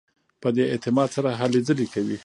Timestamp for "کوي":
1.93-2.17